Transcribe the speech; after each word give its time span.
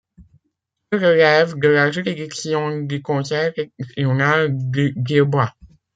Il 0.91 0.97
relève 0.97 1.53
de 1.59 1.67
la 1.67 1.91
juridiction 1.91 2.79
du 2.79 3.03
Conseil 3.03 3.53
régional 3.95 4.49
de 4.51 4.91
Guilboa. 4.97 5.55